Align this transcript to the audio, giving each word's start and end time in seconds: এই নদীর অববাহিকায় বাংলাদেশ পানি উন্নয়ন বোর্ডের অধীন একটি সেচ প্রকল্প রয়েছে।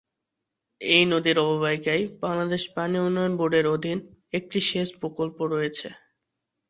এই 0.81 1.03
নদীর 1.05 1.37
অববাহিকায় 1.43 2.03
বাংলাদেশ 2.21 2.63
পানি 2.75 2.97
উন্নয়ন 2.99 3.33
বোর্ডের 3.37 3.65
অধীন 3.67 3.97
একটি 4.33 4.59
সেচ 4.69 4.89
প্রকল্প 5.01 5.37
রয়েছে। 5.53 5.87